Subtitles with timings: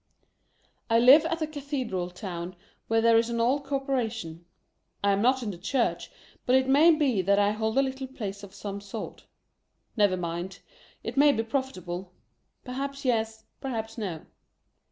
[0.89, 2.55] I live at a cathedral town
[2.87, 4.45] where there is an old corpora tion.
[5.03, 6.09] I am not in the Church,
[6.47, 9.27] but it may be that I hold a little place of some sort.
[9.95, 10.61] Never mind.
[11.03, 12.13] It may be profit able.
[12.65, 14.25] Perhaps yes, perhaps no.